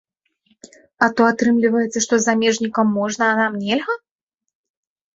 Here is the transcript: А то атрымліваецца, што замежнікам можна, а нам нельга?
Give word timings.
А 1.07 1.09
то 1.19 1.27
атрымліваецца, 1.33 2.03
што 2.07 2.21
замежнікам 2.25 2.93
можна, 2.99 3.23
а 3.31 3.39
нам 3.45 3.63
нельга? 3.71 3.93